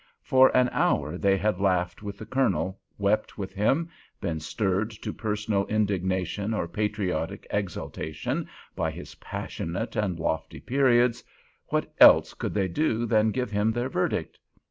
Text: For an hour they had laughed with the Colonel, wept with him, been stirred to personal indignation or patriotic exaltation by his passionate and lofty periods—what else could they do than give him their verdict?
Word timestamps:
For 0.23 0.49
an 0.57 0.67
hour 0.71 1.15
they 1.15 1.37
had 1.37 1.61
laughed 1.61 2.01
with 2.01 2.17
the 2.17 2.25
Colonel, 2.25 2.79
wept 2.97 3.37
with 3.37 3.53
him, 3.53 3.91
been 4.19 4.39
stirred 4.39 4.89
to 4.89 5.13
personal 5.13 5.67
indignation 5.67 6.55
or 6.55 6.67
patriotic 6.67 7.45
exaltation 7.51 8.47
by 8.75 8.89
his 8.89 9.13
passionate 9.13 9.95
and 9.95 10.19
lofty 10.19 10.59
periods—what 10.59 11.93
else 11.99 12.33
could 12.33 12.55
they 12.55 12.67
do 12.67 13.05
than 13.05 13.29
give 13.29 13.51
him 13.51 13.71
their 13.73 13.89
verdict? 13.89 14.39